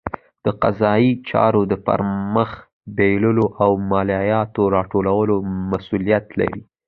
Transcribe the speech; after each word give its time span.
د 0.45 0.47
قضایي 0.63 1.11
چارو 1.29 1.61
د 1.71 1.73
پرمخ 1.85 2.49
بیولو 2.97 3.45
او 3.63 3.71
مالیاتو 3.91 4.61
راټولولو 4.75 5.35
مسوولیت 5.69 6.25
لري. 6.39 6.61